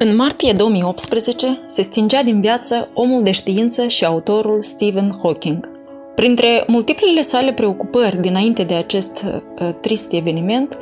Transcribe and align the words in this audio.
În 0.00 0.16
martie 0.16 0.52
2018 0.52 1.60
se 1.66 1.82
stingea 1.82 2.22
din 2.22 2.40
viață 2.40 2.88
omul 2.94 3.22
de 3.22 3.30
știință 3.30 3.86
și 3.86 4.04
autorul 4.04 4.62
Stephen 4.62 5.18
Hawking. 5.22 5.70
Printre 6.14 6.64
multiplele 6.66 7.20
sale 7.20 7.52
preocupări 7.52 8.20
dinainte 8.20 8.62
de 8.62 8.74
acest 8.74 9.24
uh, 9.24 9.68
trist 9.80 10.12
eveniment, 10.12 10.78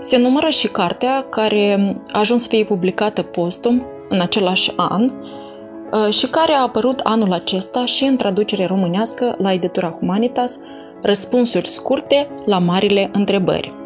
se 0.00 0.18
numără 0.18 0.48
și 0.48 0.68
cartea 0.68 1.26
care 1.30 1.94
a 2.10 2.18
ajuns 2.18 2.42
să 2.42 2.48
fie 2.48 2.64
publicată 2.64 3.22
postum 3.22 3.86
în 4.08 4.20
același 4.20 4.72
an 4.76 5.02
uh, 5.02 6.12
și 6.12 6.26
care 6.26 6.52
a 6.52 6.62
apărut 6.62 7.00
anul 7.02 7.32
acesta 7.32 7.84
și 7.84 8.04
în 8.04 8.16
traducere 8.16 8.64
românească 8.64 9.34
la 9.38 9.52
editura 9.52 9.96
Humanitas, 9.98 10.58
Răspunsuri 11.02 11.66
scurte 11.66 12.28
la 12.44 12.58
marile 12.58 13.10
întrebări. 13.12 13.77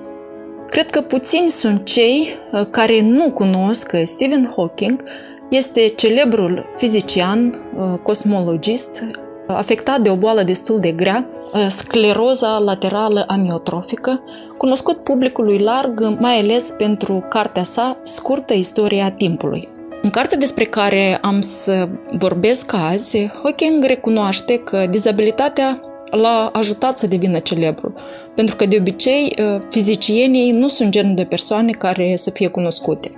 Cred 0.73 0.91
că 0.91 1.01
puțini 1.01 1.51
sunt 1.51 1.85
cei 1.85 2.29
uh, 2.53 2.67
care 2.71 3.01
nu 3.01 3.31
cunosc 3.31 3.87
că 3.87 4.05
Stephen 4.05 4.53
Hawking 4.57 5.05
este 5.51 5.81
celebrul 5.89 6.73
fizician, 6.77 7.63
uh, 7.77 7.99
cosmologist, 8.03 9.03
uh, 9.03 9.55
afectat 9.57 10.01
de 10.01 10.11
o 10.11 10.17
boală 10.17 10.43
destul 10.43 10.81
de 10.81 10.93
grea, 10.93 11.27
scleroza 11.69 12.59
laterală 12.59 13.25
amiotrofică, 13.29 14.23
cunoscut 14.59 14.97
publicului 14.97 15.59
larg 15.59 16.17
mai 16.19 16.39
ales 16.39 16.75
pentru 16.79 17.27
cartea 17.29 17.63
sa 17.63 17.99
Scurtă 18.03 18.53
istoria 18.55 19.11
timpului. 19.11 19.69
În 20.03 20.11
cartea 20.11 20.39
despre 20.39 20.65
care 20.65 21.19
am 21.23 21.41
să 21.41 21.89
vorbesc 22.19 22.73
azi, 22.73 23.31
Hawking 23.43 23.85
recunoaște 23.85 24.59
că 24.59 24.87
dizabilitatea 24.91 25.81
l-a 26.17 26.51
ajutat 26.53 26.99
să 26.99 27.07
devină 27.07 27.39
celebru. 27.39 27.95
Pentru 28.35 28.57
că, 28.57 28.67
de 28.67 28.77
obicei, 28.81 29.37
uh, 29.39 29.63
fizicienii 29.71 30.51
nu 30.51 30.69
sunt 30.69 30.91
genul 30.91 31.15
de 31.15 31.25
persoane 31.25 31.71
care 31.71 32.17
să 32.17 32.31
fie 32.31 32.49
cunoscute. 32.49 33.11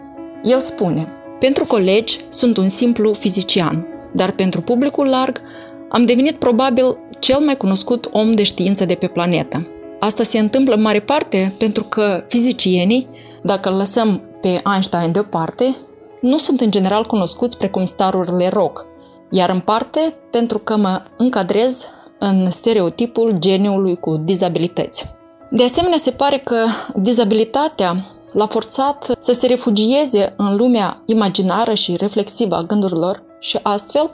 El 0.42 0.60
spune, 0.60 1.08
pentru 1.38 1.64
colegi 1.64 2.18
sunt 2.28 2.56
un 2.56 2.68
simplu 2.68 3.12
fizician, 3.12 3.86
dar 4.12 4.30
pentru 4.30 4.60
publicul 4.60 5.06
larg 5.06 5.40
am 5.88 6.04
devenit 6.04 6.34
probabil 6.34 6.96
cel 7.18 7.38
mai 7.38 7.56
cunoscut 7.56 8.08
om 8.12 8.32
de 8.32 8.42
știință 8.42 8.84
de 8.84 8.94
pe 8.94 9.06
planetă. 9.06 9.66
Asta 10.00 10.22
se 10.22 10.38
întâmplă 10.38 10.74
în 10.74 10.80
mare 10.80 11.00
parte 11.00 11.54
pentru 11.58 11.84
că 11.84 12.24
fizicienii, 12.28 13.08
dacă 13.42 13.68
îl 13.68 13.76
lăsăm 13.76 14.22
pe 14.40 14.60
Einstein 14.72 15.12
deoparte, 15.12 15.76
nu 16.20 16.38
sunt 16.38 16.60
în 16.60 16.70
general 16.70 17.04
cunoscuți 17.04 17.58
precum 17.58 17.84
starurile 17.84 18.48
rock, 18.48 18.86
iar 19.30 19.50
în 19.50 19.60
parte 19.60 20.14
pentru 20.30 20.58
că 20.58 20.76
mă 20.76 21.02
încadrez 21.16 21.86
în 22.24 22.50
stereotipul 22.50 23.36
geniului 23.38 23.96
cu 23.96 24.16
dizabilități. 24.16 25.06
De 25.50 25.64
asemenea, 25.64 25.98
se 25.98 26.10
pare 26.10 26.38
că 26.38 26.56
dizabilitatea 26.94 27.96
l-a 28.32 28.46
forțat 28.46 29.16
să 29.18 29.32
se 29.32 29.46
refugieze 29.46 30.34
în 30.36 30.56
lumea 30.56 31.02
imaginară 31.06 31.74
și 31.74 31.96
reflexivă 31.96 32.54
a 32.54 32.62
gândurilor 32.62 33.22
și 33.38 33.58
astfel 33.62 34.08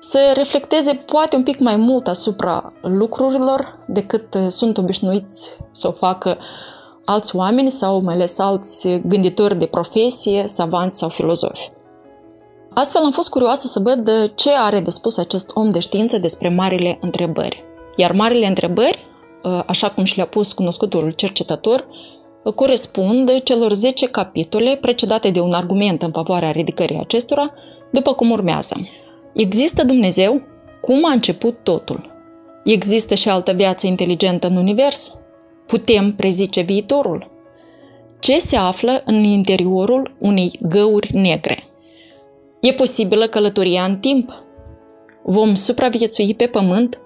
să 0.00 0.18
reflecteze 0.34 0.92
poate 0.94 1.36
un 1.36 1.42
pic 1.42 1.58
mai 1.58 1.76
mult 1.76 2.06
asupra 2.06 2.72
lucrurilor 2.82 3.78
decât 3.86 4.36
sunt 4.48 4.78
obișnuiți 4.78 5.48
să 5.72 5.88
o 5.88 5.92
facă 5.92 6.38
alți 7.04 7.36
oameni 7.36 7.70
sau 7.70 8.00
mai 8.00 8.14
ales 8.14 8.38
alți 8.38 8.88
gânditori 9.06 9.58
de 9.58 9.66
profesie, 9.66 10.44
savanți 10.46 10.98
sau 10.98 11.08
filozofi. 11.08 11.70
Astfel 12.74 13.02
am 13.02 13.12
fost 13.12 13.28
curioasă 13.28 13.66
să 13.66 13.80
văd 13.80 14.32
ce 14.34 14.50
are 14.50 14.80
de 14.80 14.90
spus 14.90 15.16
acest 15.16 15.50
om 15.54 15.70
de 15.70 15.78
știință 15.78 16.18
despre 16.18 16.48
marile 16.48 16.98
întrebări. 17.00 17.64
Iar 17.96 18.12
marile 18.12 18.46
întrebări, 18.46 19.06
ă, 19.44 19.64
așa 19.66 19.90
cum 19.90 20.04
și 20.04 20.16
le-a 20.16 20.26
pus 20.26 20.52
cunoscutul 20.52 21.10
cercetător, 21.10 21.86
corespund 22.54 23.42
celor 23.42 23.72
10 23.72 24.06
capitole 24.06 24.76
precedate 24.80 25.30
de 25.30 25.40
un 25.40 25.52
argument 25.52 26.02
în 26.02 26.10
favoarea 26.10 26.50
ridicării 26.50 26.98
acestora, 26.98 27.52
după 27.90 28.12
cum 28.12 28.30
urmează. 28.30 28.76
Există 29.32 29.84
Dumnezeu? 29.84 30.42
Cum 30.80 31.04
a 31.04 31.12
început 31.12 31.58
totul? 31.62 32.10
Există 32.64 33.14
și 33.14 33.28
altă 33.28 33.52
viață 33.52 33.86
inteligentă 33.86 34.46
în 34.46 34.56
univers? 34.56 35.14
Putem 35.66 36.14
prezice 36.14 36.60
viitorul? 36.60 37.30
Ce 38.20 38.38
se 38.38 38.56
află 38.56 39.02
în 39.04 39.24
interiorul 39.24 40.14
unei 40.18 40.58
găuri 40.62 41.10
negre? 41.12 41.69
E 42.60 42.72
posibilă 42.72 43.26
călătoria 43.26 43.84
în 43.84 43.98
timp? 43.98 44.42
Vom 45.22 45.54
supraviețui 45.54 46.34
pe 46.34 46.46
Pământ? 46.46 47.00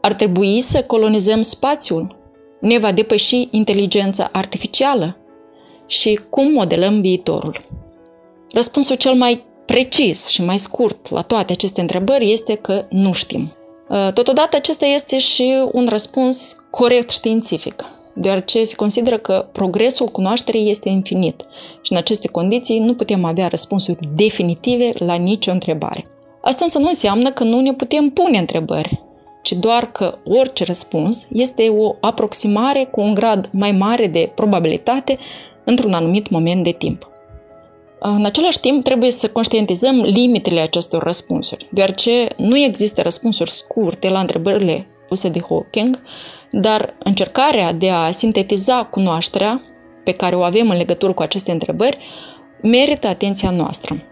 Ar 0.00 0.12
trebui 0.12 0.60
să 0.60 0.82
colonizăm 0.82 1.42
spațiul? 1.42 2.16
Ne 2.60 2.78
va 2.78 2.92
depăși 2.92 3.48
inteligența 3.50 4.28
artificială? 4.32 5.16
Și 5.86 6.20
cum 6.30 6.52
modelăm 6.52 7.00
viitorul? 7.00 7.68
Răspunsul 8.52 8.96
cel 8.96 9.14
mai 9.14 9.44
precis 9.66 10.28
și 10.28 10.42
mai 10.42 10.58
scurt 10.58 11.10
la 11.10 11.22
toate 11.22 11.52
aceste 11.52 11.80
întrebări 11.80 12.32
este 12.32 12.54
că 12.54 12.86
nu 12.88 13.12
știm. 13.12 13.52
Totodată 14.14 14.56
acesta 14.56 14.86
este 14.86 15.18
și 15.18 15.54
un 15.72 15.86
răspuns 15.88 16.56
corect 16.70 17.10
științific 17.10 17.84
deoarece 18.14 18.64
se 18.64 18.74
consideră 18.74 19.18
că 19.18 19.48
progresul 19.52 20.06
cunoașterii 20.06 20.70
este 20.70 20.88
infinit 20.88 21.44
și 21.82 21.92
în 21.92 21.98
aceste 21.98 22.28
condiții 22.28 22.78
nu 22.78 22.94
putem 22.94 23.24
avea 23.24 23.46
răspunsuri 23.46 24.08
definitive 24.14 24.92
la 24.94 25.14
nicio 25.14 25.50
întrebare. 25.50 26.06
Asta 26.42 26.64
însă 26.64 26.78
nu 26.78 26.88
înseamnă 26.88 27.30
că 27.30 27.44
nu 27.44 27.60
ne 27.60 27.72
putem 27.72 28.08
pune 28.08 28.38
întrebări, 28.38 29.02
ci 29.42 29.52
doar 29.52 29.92
că 29.92 30.18
orice 30.24 30.64
răspuns 30.64 31.26
este 31.32 31.68
o 31.68 31.94
aproximare 32.00 32.88
cu 32.90 33.00
un 33.00 33.14
grad 33.14 33.48
mai 33.52 33.72
mare 33.72 34.06
de 34.06 34.32
probabilitate 34.34 35.18
într-un 35.64 35.92
anumit 35.92 36.30
moment 36.30 36.64
de 36.64 36.70
timp. 36.70 37.06
În 38.04 38.24
același 38.24 38.60
timp, 38.60 38.84
trebuie 38.84 39.10
să 39.10 39.28
conștientizăm 39.28 40.00
limitele 40.00 40.60
acestor 40.60 41.02
răspunsuri, 41.02 41.68
deoarece 41.70 42.28
nu 42.36 42.58
există 42.58 43.02
răspunsuri 43.02 43.50
scurte 43.50 44.08
la 44.08 44.20
întrebările 44.20 44.86
puse 45.12 45.28
de 45.28 45.40
Hawking, 45.48 46.02
dar 46.50 46.94
încercarea 46.98 47.72
de 47.72 47.90
a 47.90 48.10
sintetiza 48.10 48.84
cunoașterea 48.84 49.62
pe 50.04 50.12
care 50.12 50.34
o 50.34 50.42
avem 50.42 50.70
în 50.70 50.76
legătură 50.76 51.12
cu 51.12 51.22
aceste 51.22 51.52
întrebări 51.52 51.98
merită 52.62 53.06
atenția 53.06 53.50
noastră. 53.50 54.02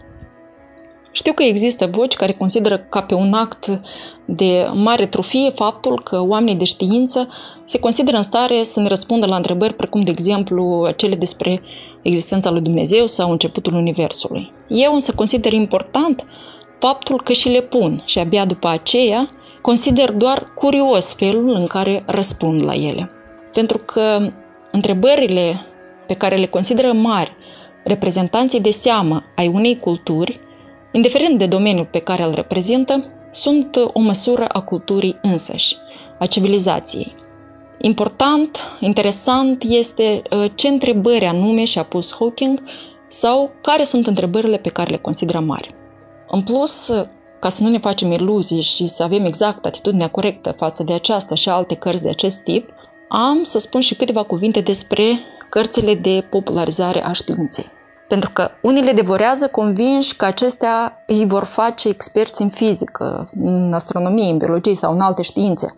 Știu 1.12 1.32
că 1.32 1.42
există 1.42 1.86
voci 1.86 2.14
care 2.14 2.32
consideră 2.32 2.78
ca 2.78 3.02
pe 3.02 3.14
un 3.14 3.32
act 3.32 3.80
de 4.24 4.68
mare 4.74 5.06
trufie 5.06 5.50
faptul 5.50 6.00
că 6.02 6.22
oamenii 6.22 6.58
de 6.58 6.64
știință 6.64 7.28
se 7.64 7.78
consideră 7.78 8.16
în 8.16 8.22
stare 8.22 8.62
să 8.62 8.80
ne 8.80 8.88
răspundă 8.88 9.26
la 9.26 9.36
întrebări 9.36 9.74
precum, 9.74 10.00
de 10.00 10.10
exemplu, 10.10 10.90
cele 10.96 11.14
despre 11.14 11.62
existența 12.02 12.50
lui 12.50 12.60
Dumnezeu 12.60 13.06
sau 13.06 13.30
începutul 13.30 13.74
Universului. 13.74 14.52
Eu 14.68 14.92
însă 14.92 15.12
consider 15.14 15.52
important 15.52 16.26
faptul 16.78 17.22
că 17.22 17.32
și 17.32 17.48
le 17.48 17.60
pun 17.60 18.02
și 18.04 18.18
abia 18.18 18.44
după 18.44 18.68
aceea 18.68 19.30
Consider 19.60 20.12
doar 20.12 20.52
curios 20.54 21.14
felul 21.14 21.54
în 21.54 21.66
care 21.66 22.02
răspund 22.06 22.64
la 22.64 22.74
ele. 22.74 23.10
Pentru 23.52 23.78
că 23.78 24.32
întrebările 24.70 25.60
pe 26.06 26.14
care 26.14 26.36
le 26.36 26.46
consideră 26.46 26.92
mari 26.92 27.36
reprezentanții 27.84 28.60
de 28.60 28.70
seamă 28.70 29.22
ai 29.36 29.48
unei 29.48 29.78
culturi, 29.78 30.38
indiferent 30.92 31.38
de 31.38 31.46
domeniul 31.46 31.88
pe 31.90 31.98
care 31.98 32.22
îl 32.22 32.32
reprezintă, 32.32 33.04
sunt 33.30 33.76
o 33.92 34.00
măsură 34.00 34.44
a 34.48 34.60
culturii 34.60 35.18
însăși, 35.22 35.76
a 36.18 36.26
civilizației. 36.26 37.14
Important, 37.80 38.58
interesant 38.80 39.62
este 39.62 40.22
ă, 40.30 40.46
ce 40.54 40.68
întrebări 40.68 41.24
anume 41.24 41.64
și-a 41.64 41.82
pus 41.82 42.14
Hawking 42.18 42.62
sau 43.08 43.50
care 43.62 43.82
sunt 43.82 44.06
întrebările 44.06 44.56
pe 44.56 44.68
care 44.68 44.90
le 44.90 44.96
consideră 44.96 45.40
mari. 45.40 45.74
În 46.28 46.42
plus, 46.42 46.92
ca 47.40 47.48
să 47.48 47.62
nu 47.62 47.68
ne 47.68 47.78
facem 47.78 48.12
iluzii 48.12 48.60
și 48.60 48.86
să 48.86 49.02
avem 49.02 49.24
exact 49.24 49.66
atitudinea 49.66 50.08
corectă 50.08 50.54
față 50.56 50.82
de 50.82 50.92
aceasta 50.92 51.34
și 51.34 51.48
alte 51.48 51.74
cărți 51.74 52.02
de 52.02 52.08
acest 52.08 52.42
tip, 52.42 52.70
am 53.08 53.42
să 53.42 53.58
spun 53.58 53.80
și 53.80 53.94
câteva 53.94 54.22
cuvinte 54.22 54.60
despre 54.60 55.18
cărțile 55.48 55.94
de 55.94 56.26
popularizare 56.30 57.04
a 57.04 57.12
științei. 57.12 57.66
Pentru 58.08 58.30
că 58.32 58.50
unii 58.62 58.82
le 58.82 58.92
devorează 58.92 59.48
convinși 59.48 60.16
că 60.16 60.24
acestea 60.24 61.04
îi 61.06 61.26
vor 61.26 61.44
face 61.44 61.88
experți 61.88 62.42
în 62.42 62.48
fizică, 62.48 63.30
în 63.34 63.72
astronomie, 63.72 64.30
în 64.30 64.36
biologie 64.36 64.74
sau 64.74 64.92
în 64.92 65.00
alte 65.00 65.22
științe. 65.22 65.76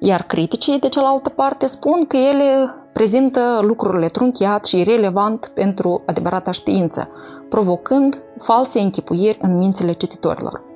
Iar 0.00 0.22
criticii, 0.22 0.78
de 0.78 0.88
cealaltă 0.88 1.28
parte, 1.28 1.66
spun 1.66 2.06
că 2.06 2.16
ele 2.16 2.74
prezintă 2.92 3.60
lucrurile 3.62 4.06
trunchiat 4.06 4.64
și 4.64 4.78
irrelevant 4.78 5.50
pentru 5.54 6.02
adevărata 6.06 6.50
știință, 6.50 7.08
provocând 7.48 8.22
false 8.38 8.80
închipuiri 8.80 9.38
în 9.40 9.58
mințile 9.58 9.92
cititorilor. 9.92 10.71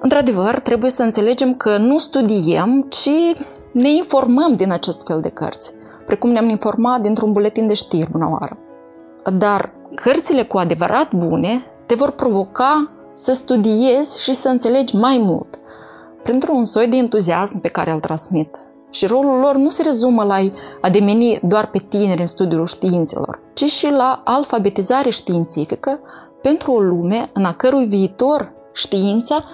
Într-adevăr, 0.00 0.58
trebuie 0.58 0.90
să 0.90 1.02
înțelegem 1.02 1.54
că 1.54 1.76
nu 1.76 1.98
studiem, 1.98 2.86
ci 2.88 3.10
ne 3.72 3.90
informăm 3.90 4.52
din 4.52 4.72
acest 4.72 5.06
fel 5.06 5.20
de 5.20 5.28
cărți, 5.28 5.72
precum 6.06 6.30
ne-am 6.30 6.48
informat 6.48 7.00
dintr-un 7.00 7.32
buletin 7.32 7.66
de 7.66 7.74
știri 7.74 8.10
bună 8.10 8.28
oară. 8.30 8.58
Dar 9.36 9.72
cărțile 9.94 10.42
cu 10.42 10.58
adevărat 10.58 11.14
bune 11.14 11.62
te 11.86 11.94
vor 11.94 12.10
provoca 12.10 12.90
să 13.12 13.32
studiezi 13.32 14.20
și 14.20 14.34
să 14.34 14.48
înțelegi 14.48 14.96
mai 14.96 15.18
mult, 15.18 15.58
printr-un 16.22 16.64
soi 16.64 16.86
de 16.86 16.96
entuziasm 16.96 17.60
pe 17.60 17.68
care 17.68 17.90
îl 17.90 18.00
transmit. 18.00 18.58
Și 18.90 19.06
rolul 19.06 19.38
lor 19.38 19.56
nu 19.56 19.70
se 19.70 19.82
rezumă 19.82 20.24
la 20.24 20.36
a 20.80 20.88
demeni 20.90 21.38
doar 21.42 21.66
pe 21.66 21.78
tineri 21.78 22.20
în 22.20 22.26
studiul 22.26 22.66
științelor, 22.66 23.40
ci 23.54 23.64
și 23.64 23.90
la 23.90 24.22
alfabetizare 24.24 25.10
științifică 25.10 26.00
pentru 26.42 26.72
o 26.72 26.80
lume 26.80 27.30
în 27.32 27.44
a 27.44 27.52
cărui 27.52 27.86
viitor 27.86 28.52
știința 28.72 29.44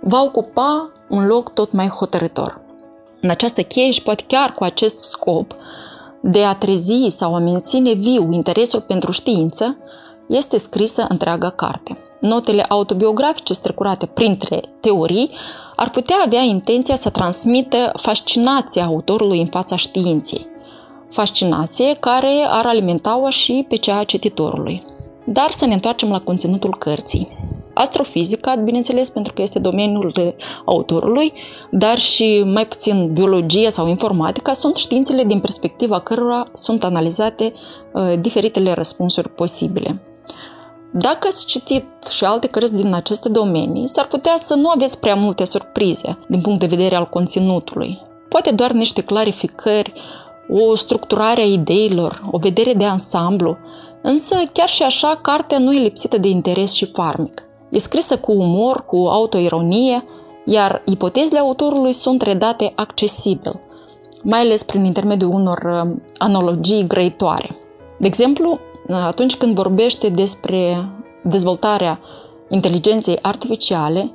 va 0.00 0.22
ocupa 0.22 0.90
un 1.08 1.26
loc 1.26 1.52
tot 1.52 1.72
mai 1.72 1.88
hotărător. 1.88 2.60
În 3.20 3.30
această 3.30 3.62
cheie 3.62 3.90
și 3.90 4.02
poate 4.02 4.24
chiar 4.26 4.52
cu 4.52 4.64
acest 4.64 4.98
scop 5.04 5.54
de 6.20 6.44
a 6.44 6.54
trezi 6.54 7.08
sau 7.08 7.34
a 7.34 7.38
menține 7.38 7.92
viu 7.92 8.32
interesul 8.32 8.80
pentru 8.80 9.10
știință, 9.10 9.76
este 10.28 10.58
scrisă 10.58 11.04
întreaga 11.08 11.50
carte. 11.50 11.98
Notele 12.20 12.62
autobiografice 12.62 13.52
strecurate 13.52 14.06
printre 14.06 14.60
teorii 14.80 15.30
ar 15.76 15.90
putea 15.90 16.16
avea 16.24 16.40
intenția 16.40 16.96
să 16.96 17.10
transmită 17.10 17.92
fascinația 17.96 18.84
autorului 18.84 19.40
în 19.40 19.46
fața 19.46 19.76
științei, 19.76 20.46
fascinație 21.10 21.94
care 21.94 22.46
ar 22.48 22.66
alimenta-o 22.66 23.28
și 23.28 23.64
pe 23.68 23.76
cea 23.76 23.98
a 23.98 24.04
cititorului. 24.04 24.82
Dar 25.24 25.50
să 25.50 25.66
ne 25.66 25.74
întoarcem 25.74 26.10
la 26.10 26.18
conținutul 26.18 26.76
cărții. 26.78 27.28
Astrofizica, 27.78 28.54
bineînțeles, 28.54 29.08
pentru 29.08 29.32
că 29.32 29.42
este 29.42 29.58
domeniul 29.58 30.10
de 30.14 30.36
autorului, 30.64 31.32
dar 31.70 31.98
și 31.98 32.42
mai 32.46 32.66
puțin 32.66 33.12
biologia 33.12 33.70
sau 33.70 33.88
informatica 33.88 34.52
sunt 34.52 34.76
științele 34.76 35.24
din 35.24 35.40
perspectiva 35.40 36.00
cărora 36.00 36.46
sunt 36.52 36.84
analizate 36.84 37.52
uh, 37.92 38.20
diferitele 38.20 38.72
răspunsuri 38.72 39.28
posibile. 39.28 40.00
Dacă 40.92 41.26
ați 41.26 41.46
citit 41.46 41.84
și 42.10 42.24
alte 42.24 42.46
cărți 42.46 42.82
din 42.82 42.94
aceste 42.94 43.28
domenii, 43.28 43.88
s-ar 43.88 44.06
putea 44.06 44.34
să 44.36 44.54
nu 44.54 44.68
aveți 44.68 45.00
prea 45.00 45.14
multe 45.14 45.44
surprize 45.44 46.18
din 46.28 46.40
punct 46.40 46.60
de 46.60 46.66
vedere 46.66 46.94
al 46.94 47.08
conținutului. 47.08 47.98
Poate 48.28 48.50
doar 48.50 48.70
niște 48.70 49.02
clarificări, 49.02 49.92
o 50.48 50.76
structurare 50.76 51.40
a 51.40 51.46
ideilor, 51.46 52.28
o 52.30 52.38
vedere 52.38 52.72
de 52.72 52.84
ansamblu, 52.84 53.56
însă 54.02 54.36
chiar 54.52 54.68
și 54.68 54.82
așa, 54.82 55.18
cartea 55.22 55.58
nu 55.58 55.72
e 55.72 55.78
lipsită 55.78 56.18
de 56.18 56.28
interes 56.28 56.72
și 56.72 56.90
farmic. 56.92 57.45
E 57.70 57.78
scrisă 57.78 58.18
cu 58.18 58.32
umor, 58.32 58.84
cu 58.84 58.96
autoironie, 58.96 60.04
iar 60.44 60.82
ipotezele 60.84 61.38
autorului 61.38 61.92
sunt 61.92 62.22
redate 62.22 62.72
accesibil, 62.74 63.60
mai 64.22 64.40
ales 64.40 64.62
prin 64.62 64.84
intermediul 64.84 65.32
unor 65.32 65.84
uh, 65.86 65.96
analogii 66.18 66.86
grăitoare. 66.86 67.56
De 67.98 68.06
exemplu, 68.06 68.58
atunci 68.88 69.36
când 69.36 69.54
vorbește 69.54 70.08
despre 70.08 70.88
dezvoltarea 71.22 72.00
inteligenței 72.48 73.18
artificiale, 73.22 74.14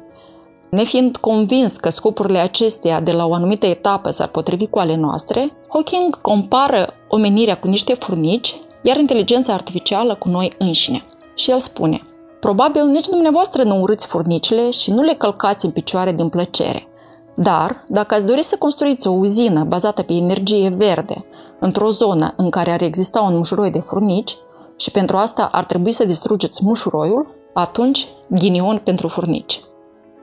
nefiind 0.69 1.18
convins 1.18 1.75
că 1.75 1.89
scopurile 1.89 2.39
acesteia 2.39 3.00
de 3.00 3.12
la 3.12 3.25
o 3.25 3.33
anumită 3.33 3.65
etapă 3.65 4.09
s-ar 4.09 4.27
potrivi 4.27 4.68
cu 4.68 4.80
ale 4.80 4.95
noastre, 4.95 5.51
Hawking 5.68 6.21
compară 6.21 6.94
omenirea 7.09 7.57
cu 7.57 7.68
niște 7.68 7.94
furnici, 7.94 8.56
iar 8.83 8.98
inteligența 8.98 9.53
artificială 9.53 10.15
cu 10.15 10.30
noi 10.30 10.51
înșine. 10.57 11.06
Și 11.36 11.51
el 11.51 11.59
spune, 11.59 12.01
probabil 12.41 12.85
nici 12.85 13.07
dumneavoastră 13.07 13.63
nu 13.63 13.81
urâți 13.81 14.07
furnicile 14.07 14.69
și 14.69 14.91
nu 14.91 15.01
le 15.01 15.13
călcați 15.13 15.65
în 15.65 15.71
picioare 15.71 16.11
din 16.11 16.29
plăcere. 16.29 16.88
Dar, 17.35 17.85
dacă 17.88 18.13
ați 18.13 18.25
dori 18.25 18.41
să 18.43 18.55
construiți 18.59 19.07
o 19.07 19.11
uzină 19.11 19.63
bazată 19.63 20.01
pe 20.01 20.13
energie 20.13 20.69
verde 20.69 21.25
într-o 21.59 21.89
zonă 21.89 22.33
în 22.38 22.49
care 22.49 22.71
ar 22.71 22.81
exista 22.81 23.21
un 23.21 23.35
mușuroi 23.35 23.69
de 23.69 23.79
furnici, 23.79 24.38
și 24.81 24.91
pentru 24.91 25.17
asta 25.17 25.49
ar 25.51 25.63
trebui 25.63 25.91
să 25.91 26.05
distrugeți 26.05 26.65
mușuroiul, 26.65 27.27
atunci 27.53 28.07
ghinion 28.27 28.77
pentru 28.77 29.07
furnici. 29.07 29.61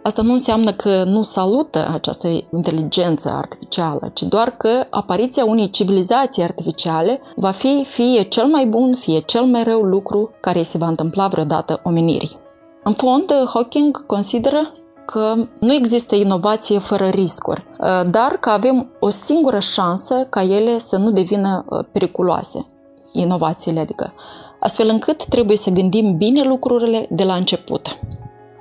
Asta 0.08 0.22
nu 0.22 0.32
înseamnă 0.32 0.72
că 0.72 1.04
nu 1.04 1.22
salută 1.22 1.88
această 1.92 2.28
inteligență 2.52 3.30
artificială, 3.30 4.10
ci 4.14 4.22
doar 4.22 4.56
că 4.56 4.68
apariția 4.90 5.44
unei 5.44 5.70
civilizații 5.70 6.42
artificiale 6.42 7.20
va 7.36 7.50
fi 7.50 7.84
fie 7.84 8.22
cel 8.22 8.46
mai 8.46 8.66
bun, 8.66 8.94
fie 8.94 9.20
cel 9.20 9.42
mai 9.42 9.62
rău 9.62 9.80
lucru 9.80 10.30
care 10.40 10.62
se 10.62 10.78
va 10.78 10.86
întâmpla 10.86 11.26
vreodată 11.26 11.80
omenirii. 11.82 12.38
În 12.82 12.92
fond, 12.92 13.32
Hawking 13.52 14.06
consideră 14.06 14.72
că 15.06 15.34
nu 15.60 15.72
există 15.72 16.14
inovație 16.14 16.78
fără 16.78 17.06
riscuri, 17.06 17.64
dar 18.10 18.36
că 18.40 18.48
avem 18.48 18.90
o 19.00 19.08
singură 19.08 19.58
șansă 19.58 20.26
ca 20.30 20.42
ele 20.42 20.78
să 20.78 20.96
nu 20.96 21.10
devină 21.10 21.64
uh, 21.68 21.84
periculoase, 21.92 22.66
inovațiile 23.12 23.80
adică 23.80 24.12
astfel 24.60 24.88
încât 24.88 25.24
trebuie 25.24 25.56
să 25.56 25.70
gândim 25.70 26.16
bine 26.16 26.42
lucrurile 26.42 27.06
de 27.10 27.24
la 27.24 27.34
început. 27.34 27.98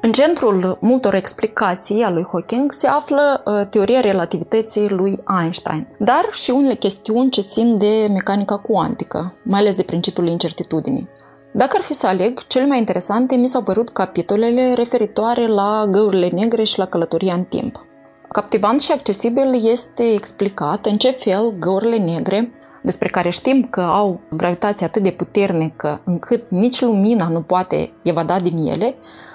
În 0.07 0.13
centrul 0.13 0.77
multor 0.81 1.13
explicații 1.13 2.04
a 2.04 2.12
lui 2.12 2.25
Hawking 2.31 2.71
se 2.71 2.88
află 2.88 3.44
uh, 3.45 3.68
teoria 3.69 4.00
relativității 4.00 4.89
lui 4.89 5.19
Einstein, 5.42 5.88
dar 6.00 6.25
și 6.31 6.51
unele 6.51 6.74
chestiuni 6.74 7.30
ce 7.30 7.42
țin 7.42 7.77
de 7.77 8.07
mecanica 8.09 8.57
cuantică, 8.57 9.38
mai 9.44 9.59
ales 9.59 9.75
de 9.75 9.83
principiul 9.83 10.27
incertitudinii. 10.27 11.09
Dacă 11.54 11.75
ar 11.77 11.83
fi 11.83 11.94
să 11.94 12.07
aleg, 12.07 12.48
cele 12.48 12.65
mai 12.65 12.77
interesante 12.77 13.36
mi 13.36 13.48
s-au 13.48 13.63
părut 13.63 13.89
capitolele 13.89 14.74
referitoare 14.74 15.48
la 15.48 15.86
găurile 15.89 16.27
negre 16.27 16.63
și 16.63 16.77
la 16.77 16.86
călătoria 16.86 17.33
în 17.33 17.44
timp. 17.44 17.86
Captivant 18.31 18.81
și 18.81 18.92
accesibil 18.92 19.69
este 19.69 20.12
explicat 20.13 20.86
în 20.86 20.98
ce 20.98 21.12
fel 21.12 21.54
găurile 21.59 21.98
negre 21.98 22.54
despre 22.83 23.07
care 23.07 23.30
știm 23.30 23.63
că 23.63 23.81
au 23.81 24.19
gravitație 24.31 24.86
atât 24.86 25.04
de 25.04 25.12
puternică 25.12 26.01
încât 26.06 26.50
nici 26.50 26.81
lumina 26.81 27.27
nu 27.27 27.42
poate 27.42 27.94
evada 28.04 28.39
din 28.39 28.57
ele, 28.57 28.95
uh, 29.00 29.25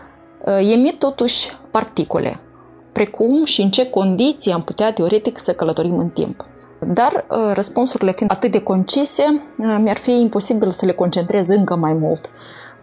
emit 0.46 0.98
totuși 0.98 1.50
particule, 1.70 2.40
precum 2.92 3.44
și 3.44 3.60
în 3.60 3.70
ce 3.70 3.90
condiții 3.90 4.52
am 4.52 4.62
putea 4.62 4.92
teoretic 4.92 5.38
să 5.38 5.52
călătorim 5.52 5.98
în 5.98 6.08
timp. 6.08 6.42
Dar 6.80 7.24
uh, 7.30 7.50
răspunsurile 7.54 8.12
fiind 8.12 8.30
atât 8.32 8.50
de 8.50 8.60
concise, 8.60 9.22
uh, 9.58 9.76
mi-ar 9.80 9.96
fi 9.96 10.20
imposibil 10.20 10.70
să 10.70 10.86
le 10.86 10.92
concentrez 10.92 11.48
încă 11.48 11.76
mai 11.76 11.92
mult. 11.92 12.30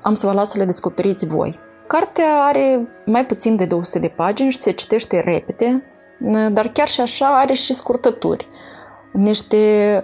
Am 0.01 0.13
să 0.13 0.25
vă 0.25 0.33
las 0.33 0.49
să 0.49 0.57
le 0.57 0.65
descoperiți 0.65 1.27
voi. 1.27 1.59
Cartea 1.87 2.43
are 2.43 2.87
mai 3.05 3.25
puțin 3.25 3.55
de 3.55 3.65
200 3.65 3.99
de 3.99 4.07
pagini 4.07 4.51
și 4.51 4.61
se 4.61 4.71
citește 4.71 5.19
repede, 5.19 5.83
dar 6.51 6.67
chiar 6.67 6.87
și 6.87 7.01
așa 7.01 7.25
are 7.25 7.53
și 7.53 7.73
scurtături 7.73 8.47
niște 9.11 9.57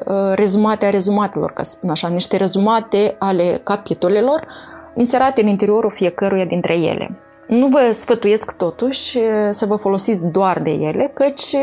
uh, 0.06 0.15
rezumate 0.34 0.86
a 0.86 0.89
rezumatelor, 0.89 1.51
ca 1.51 1.63
să 1.63 1.72
spun 1.72 1.89
așa, 1.89 2.08
niște 2.08 2.38
rezumate 2.38 3.15
ale 3.20 3.62
capitolelor 3.63 4.48
inserate 4.96 5.41
în 5.41 5.48
interiorul 5.48 5.91
fiecăruia 5.91 6.46
dintre 6.46 6.74
ele. 6.74 7.20
Nu 7.48 7.68
vă 7.68 7.90
sfătuiesc 7.92 8.58
totuși 8.58 9.18
uh, 9.18 9.24
să 9.50 9.66
vă 9.66 9.75
folosiți 9.75 10.30
doar 10.30 10.60
de 10.62 10.72
ele, 10.72 11.12
căci 11.14 11.56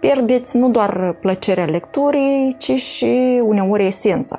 pierdeți 0.00 0.56
nu 0.56 0.70
doar 0.70 1.16
plăcerea 1.20 1.64
lecturii, 1.64 2.54
ci 2.58 2.72
și 2.72 3.40
uneori 3.44 3.86
esența. 3.86 4.38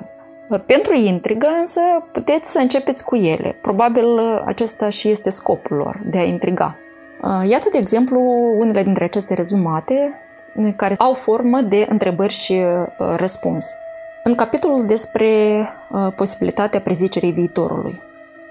Pentru 0.66 0.94
intrigă, 0.94 1.46
însă, 1.58 1.80
puteți 2.12 2.50
să 2.50 2.58
începeți 2.58 3.04
cu 3.04 3.16
ele. 3.16 3.58
Probabil 3.62 4.18
acesta 4.44 4.88
și 4.88 5.08
este 5.08 5.30
scopul 5.30 5.76
lor, 5.76 6.00
de 6.10 6.18
a 6.18 6.24
intriga. 6.24 6.76
Uh, 7.22 7.48
iată, 7.48 7.68
de 7.70 7.78
exemplu, 7.78 8.20
unele 8.58 8.82
dintre 8.82 9.04
aceste 9.04 9.34
rezumate 9.34 10.22
care 10.76 10.94
au 10.98 11.12
formă 11.14 11.60
de 11.60 11.86
întrebări 11.88 12.32
și 12.32 12.52
uh, 12.52 13.14
răspuns. 13.16 13.74
În 14.24 14.34
capitolul 14.34 14.82
despre 14.86 15.26
uh, 15.90 16.12
posibilitatea 16.14 16.80
prezicerii 16.80 17.32
viitorului, 17.32 18.02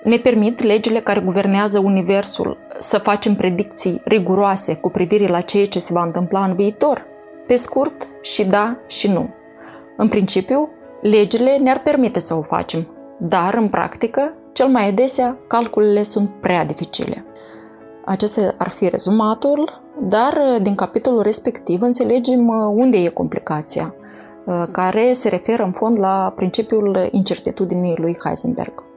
ne 0.04 0.18
permit 0.18 0.64
legile 0.64 1.00
care 1.00 1.20
guvernează 1.20 1.80
Universul 1.80 2.58
să 2.80 2.98
facem 2.98 3.36
predicții 3.36 4.02
riguroase 4.04 4.76
cu 4.76 4.90
privire 4.90 5.28
la 5.28 5.42
ceea 5.42 5.66
ce 5.66 5.80
se 5.80 5.94
va 5.94 6.04
întâmpla 6.04 6.44
în 6.44 6.56
viitor? 6.56 7.06
Pe 7.48 7.56
scurt, 7.56 8.08
și 8.22 8.46
da 8.46 8.74
și 8.88 9.08
nu. 9.08 9.30
În 9.98 10.08
principiu, 10.08 10.70
legile 11.02 11.58
ne-ar 11.58 11.82
permite 11.82 12.20
să 12.20 12.34
o 12.34 12.42
facem, 12.42 12.88
dar, 13.20 13.54
în 13.54 13.68
practică, 13.68 14.34
cel 14.52 14.68
mai 14.68 14.88
adesea, 14.88 15.38
calculele 15.48 16.04
sunt 16.04 16.30
prea 16.30 16.66
dificile. 16.66 17.26
Acesta 18.06 18.54
ar 18.58 18.70
fi 18.70 18.90
rezumatul, 18.90 19.82
dar 20.00 20.34
uh, 20.34 20.62
din 20.62 20.76
capitolul 20.76 21.22
respectiv 21.22 21.82
înțelegem 21.82 22.48
uh, 22.48 22.72
unde 22.76 22.98
e 22.98 23.08
complicația, 23.08 23.96
uh, 24.46 24.64
care 24.72 25.12
se 25.12 25.30
referă 25.30 25.64
în 25.64 25.72
fond 25.72 26.00
la 26.00 26.34
principiul 26.36 27.08
incertitudinii 27.12 27.96
lui 27.98 28.18
Heisenberg. 28.24 28.91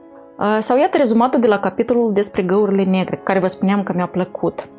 Sau 0.59 0.77
iată 0.77 0.97
rezumatul 0.97 1.39
de 1.39 1.47
la 1.47 1.59
capitolul 1.59 2.13
despre 2.13 2.41
găurile 2.41 2.83
negre, 2.83 3.15
care 3.23 3.39
vă 3.39 3.47
spuneam 3.47 3.83
că 3.83 3.93
mi-a 3.95 4.07
plăcut. 4.07 4.69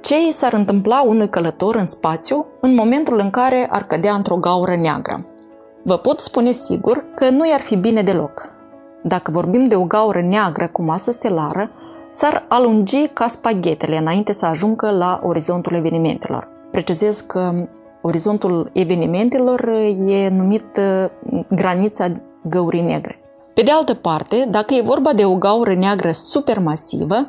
Ce 0.00 0.26
i 0.26 0.30
s-ar 0.30 0.52
întâmpla 0.52 1.02
unui 1.06 1.28
călător 1.28 1.74
în 1.74 1.86
spațiu 1.86 2.46
în 2.60 2.74
momentul 2.74 3.18
în 3.18 3.30
care 3.30 3.68
ar 3.70 3.82
cădea 3.82 4.14
într-o 4.14 4.36
gaură 4.36 4.76
neagră? 4.76 5.26
Vă 5.82 5.96
pot 5.96 6.20
spune 6.20 6.50
sigur 6.50 7.04
că 7.14 7.30
nu 7.30 7.48
i-ar 7.48 7.60
fi 7.60 7.76
bine 7.76 8.02
deloc. 8.02 8.50
Dacă 9.02 9.30
vorbim 9.30 9.64
de 9.64 9.74
o 9.74 9.84
gaură 9.84 10.22
neagră 10.22 10.66
cu 10.66 10.82
masă 10.82 11.10
stelară, 11.10 11.70
s-ar 12.10 12.44
alungi 12.48 13.06
ca 13.06 13.26
spaghetele 13.26 13.96
înainte 13.96 14.32
să 14.32 14.46
ajungă 14.46 14.90
la 14.90 15.20
orizontul 15.22 15.74
evenimentelor. 15.74 16.48
Precizez 16.70 17.20
că 17.20 17.52
orizontul 18.02 18.70
evenimentelor 18.72 19.68
e 20.06 20.28
numit 20.28 20.76
uh, 20.76 21.40
granița 21.48 22.06
găurii 22.48 22.80
negre. 22.80 23.19
Pe 23.54 23.62
de 23.62 23.70
altă 23.70 23.94
parte, 23.94 24.46
dacă 24.50 24.74
e 24.74 24.82
vorba 24.82 25.12
de 25.12 25.24
o 25.24 25.34
gaură 25.34 25.74
neagră 25.74 26.10
supermasivă, 26.12 27.28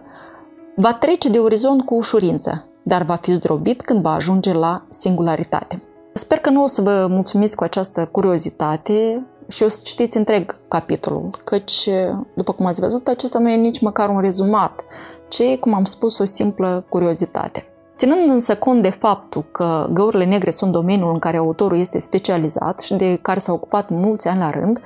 va 0.75 0.93
trece 0.93 1.29
de 1.29 1.39
orizont 1.39 1.85
cu 1.85 1.95
ușurință, 1.95 2.65
dar 2.83 3.03
va 3.03 3.15
fi 3.15 3.31
zdrobit 3.31 3.81
când 3.81 4.01
va 4.01 4.13
ajunge 4.13 4.53
la 4.53 4.83
singularitate. 4.89 5.81
Sper 6.13 6.37
că 6.37 6.49
nu 6.49 6.63
o 6.63 6.67
să 6.67 6.81
vă 6.81 7.07
mulțumiți 7.09 7.55
cu 7.55 7.63
această 7.63 8.05
curiozitate 8.11 9.25
și 9.47 9.63
o 9.63 9.67
să 9.67 9.81
citiți 9.83 10.17
întreg 10.17 10.55
capitolul, 10.67 11.41
căci, 11.43 11.89
după 12.35 12.51
cum 12.51 12.65
ați 12.65 12.79
văzut, 12.79 13.07
acesta 13.07 13.39
nu 13.39 13.49
e 13.49 13.55
nici 13.55 13.81
măcar 13.81 14.09
un 14.09 14.19
rezumat, 14.19 14.83
ci, 15.29 15.57
cum 15.59 15.73
am 15.73 15.83
spus, 15.83 16.17
o 16.17 16.23
simplă 16.23 16.85
curiozitate. 16.89 17.65
Ținând 17.97 18.29
însă 18.29 18.55
cont 18.55 18.81
de 18.81 18.89
faptul 18.89 19.45
că 19.51 19.87
găurile 19.93 20.25
negre 20.25 20.49
sunt 20.49 20.71
domeniul 20.71 21.13
în 21.13 21.19
care 21.19 21.37
autorul 21.37 21.77
este 21.77 21.99
specializat 21.99 22.79
și 22.79 22.93
de 22.93 23.19
care 23.21 23.39
s-a 23.39 23.53
ocupat 23.53 23.89
mulți 23.89 24.27
ani 24.27 24.39
la 24.39 24.49
rând, 24.49 24.81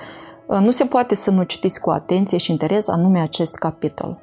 nu 0.47 0.69
se 0.69 0.85
poate 0.85 1.15
să 1.15 1.31
nu 1.31 1.43
citiți 1.43 1.81
cu 1.81 1.89
atenție 1.89 2.37
și 2.37 2.51
interes 2.51 2.87
anume 2.87 3.19
acest 3.19 3.55
capitol. 3.55 4.19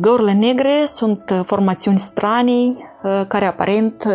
Găurile 0.00 0.32
negre 0.32 0.84
sunt 0.84 1.42
formațiuni 1.44 1.98
stranii 1.98 2.84
care 3.28 3.46
aparent 3.46 4.06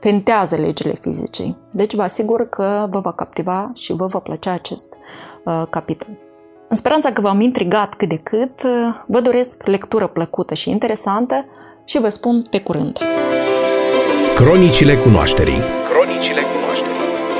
tentează 0.00 0.56
legile 0.56 0.94
fizicii. 1.00 1.56
Deci 1.70 1.94
vă 1.94 2.02
asigur 2.02 2.48
că 2.48 2.86
vă 2.90 3.00
va 3.00 3.12
captiva 3.12 3.70
și 3.74 3.92
vă 3.92 4.06
va 4.06 4.18
plăcea 4.18 4.52
acest 4.52 4.94
uh, 5.44 5.62
capitol. 5.70 6.18
În 6.68 6.76
speranța 6.76 7.12
că 7.12 7.20
v-am 7.20 7.40
intrigat 7.40 7.94
cât 7.94 8.08
de 8.08 8.16
cât, 8.16 8.62
uh, 8.64 8.70
vă 9.06 9.20
doresc 9.20 9.66
lectură 9.66 10.06
plăcută 10.06 10.54
și 10.54 10.70
interesantă 10.70 11.44
și 11.84 12.00
vă 12.00 12.08
spun 12.08 12.42
pe 12.50 12.60
curând. 12.60 12.98
Cronicile 14.34 14.96
cunoașterii 14.96 15.62
Cronicile 15.90 16.40
cunoașterii 16.40 16.65